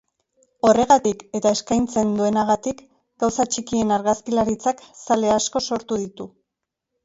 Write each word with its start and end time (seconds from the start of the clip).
Horregatik, 0.69 1.19
eta 1.39 1.51
eskaintzen 1.57 2.15
duenagatik, 2.21 2.81
gauza 3.25 3.47
txikien 3.53 3.95
argazkilaritzak 4.01 4.85
zale 5.07 5.33
asko 5.39 5.67
sortu 5.71 6.03
ditu. 6.05 6.33